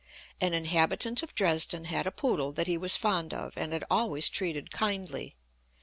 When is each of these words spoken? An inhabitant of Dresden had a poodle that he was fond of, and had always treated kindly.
An 0.41 0.55
inhabitant 0.55 1.21
of 1.21 1.35
Dresden 1.35 1.85
had 1.85 2.07
a 2.07 2.11
poodle 2.11 2.51
that 2.53 2.65
he 2.65 2.75
was 2.75 2.97
fond 2.97 3.35
of, 3.35 3.55
and 3.55 3.71
had 3.71 3.83
always 3.87 4.29
treated 4.29 4.71
kindly. 4.71 5.35